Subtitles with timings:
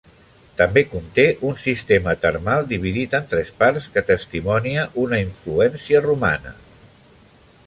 [0.61, 6.61] També conté un sistema termal dividit en tres parts, que testimonia una influència romana.